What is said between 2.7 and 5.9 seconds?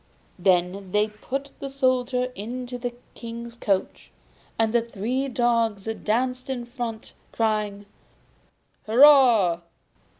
the King's coach, and the three dogs